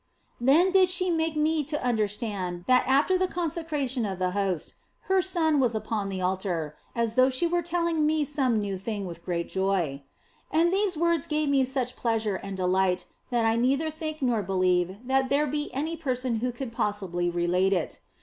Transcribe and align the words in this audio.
Then 0.39 0.71
did 0.71 0.89
she 0.89 1.11
make 1.11 1.35
me 1.35 1.63
to 1.65 1.79
understand 1.83 2.63
that 2.65 2.85
after 2.87 3.19
the 3.19 3.27
consecration 3.27 4.03
of 4.03 4.17
the 4.17 4.31
Host, 4.31 4.73
her 5.01 5.21
Son 5.21 5.59
was 5.59 5.75
upon 5.75 6.09
the 6.09 6.19
altar, 6.19 6.75
as 6.95 7.13
though 7.13 7.29
she 7.29 7.45
were 7.45 7.61
telling 7.61 8.03
me 8.07 8.25
some 8.25 8.59
new 8.59 8.79
thing 8.79 9.05
with 9.05 9.23
great 9.23 9.47
joy. 9.47 10.01
And 10.49 10.73
these 10.73 10.97
words 10.97 11.27
gave 11.27 11.49
me 11.49 11.63
such 11.65 11.95
pleasure 11.95 12.37
and 12.37 12.57
delight 12.57 13.05
that 13.29 13.45
I 13.45 13.55
neither 13.57 13.91
think 13.91 14.23
nor 14.23 14.41
believe 14.41 14.97
that 15.05 15.29
there 15.29 15.45
be 15.45 15.71
any 15.71 15.95
person 15.95 16.37
who 16.37 16.51
could 16.51 16.71
possibly 16.71 17.29
relate 17.29 17.71
it. 17.71 17.99